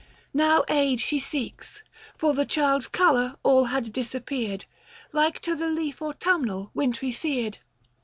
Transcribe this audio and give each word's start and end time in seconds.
Now 0.33 0.63
aid 0.67 0.99
she 0.99 1.19
seeks, 1.19 1.83
For 2.17 2.33
the 2.33 2.43
child's 2.43 2.87
colour 2.87 3.35
all 3.43 3.65
had 3.65 3.93
disappeared, 3.93 4.65
Like 5.13 5.39
to 5.41 5.55
the 5.55 5.67
leaf 5.69 6.01
autumnal 6.01 6.71
wintry 6.73 7.11
seared. 7.11 7.59